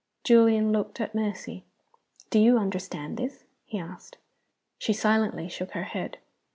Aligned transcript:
Julian 0.23 0.71
looked 0.71 0.99
at 0.99 1.13
Mercy. 1.13 1.63
"Do 2.31 2.39
you 2.39 2.57
understand 2.57 3.17
this?" 3.17 3.43
he 3.67 3.77
asked. 3.77 4.17
She 4.79 4.93
silently 4.93 5.47
shook 5.47 5.73
her 5.73 5.83
head. 5.83 6.17